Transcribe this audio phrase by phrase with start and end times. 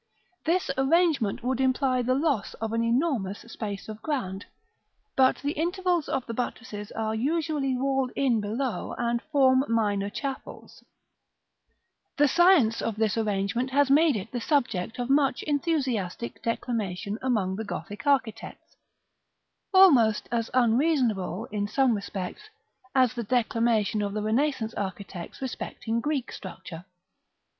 [0.45, 4.47] This arrangement would imply the loss of an enormous space of ground,
[5.15, 10.83] but the intervals of the buttresses are usually walled in below, and form minor chapels.
[12.17, 12.17] [Illustration: Fig.
[12.17, 12.33] XLII.]§ IX.
[12.33, 17.55] The science of this arrangement has made it the subject of much enthusiastic declamation among
[17.57, 18.75] the Gothic architects,
[19.71, 22.49] almost as unreasonable, in some respects,
[22.95, 26.85] as the declamation of the Renaissance architects respecting Greek structure.